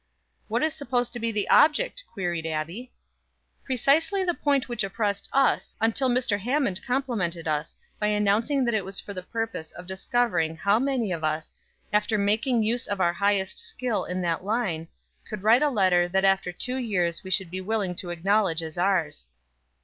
[0.47, 2.91] "What is supposed to be the object?" queried Abbie.
[3.63, 6.39] "Precisely the point which oppressed us, until Mr.
[6.39, 11.11] Hammond complimented us by announcing that it was for the purpose of discovering how many
[11.11, 11.53] of us,
[11.93, 14.87] after making use of our highest skill in that line,
[15.29, 18.79] could write a letter that after two years we should be willing to acknowledge as
[18.79, 19.29] ours."